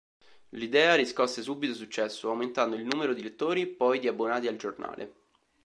[0.55, 5.13] L'idea riscosse subito successo, aumentando il numero di lettori, poi di abbonati al giornale.